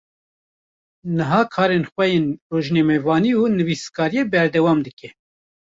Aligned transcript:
Niha 1.15 1.41
karên 1.53 1.83
xwe 1.91 2.05
yên 2.13 2.25
rojnamevanî 2.51 3.33
û 3.41 3.43
nivîskariyê 3.57 4.23
berdewam 4.33 4.79
dike. 4.87 5.09